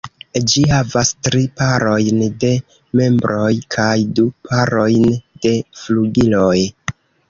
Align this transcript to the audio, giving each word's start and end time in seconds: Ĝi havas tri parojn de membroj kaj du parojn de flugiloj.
Ĝi 0.51 0.61
havas 0.69 1.11
tri 1.27 1.41
parojn 1.61 2.23
de 2.45 2.51
membroj 3.03 3.53
kaj 3.79 3.93
du 4.21 4.29
parojn 4.51 5.09
de 5.47 5.57
flugiloj. 5.85 6.61